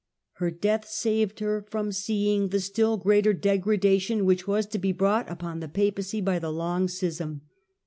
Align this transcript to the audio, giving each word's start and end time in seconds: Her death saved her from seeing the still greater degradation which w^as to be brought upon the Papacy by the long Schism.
Her 0.37 0.49
death 0.49 0.87
saved 0.87 1.41
her 1.41 1.61
from 1.61 1.91
seeing 1.91 2.47
the 2.47 2.59
still 2.59 2.97
greater 2.97 3.33
degradation 3.33 4.25
which 4.25 4.45
w^as 4.47 4.67
to 4.71 4.79
be 4.79 4.91
brought 4.93 5.29
upon 5.29 5.59
the 5.59 5.67
Papacy 5.69 6.21
by 6.21 6.39
the 6.39 6.51
long 6.51 6.87
Schism. 6.87 7.41